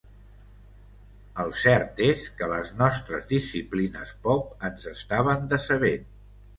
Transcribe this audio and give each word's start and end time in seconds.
El 1.43 1.53
cert 1.65 2.01
és 2.07 2.25
que 2.41 2.49
les 2.55 2.73
nostres 2.81 3.31
disciplines 3.35 4.17
pop 4.27 4.61
ens 4.73 4.93
estaven 4.99 5.51
decebent. 5.57 6.15